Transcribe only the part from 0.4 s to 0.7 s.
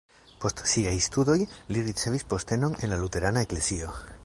Post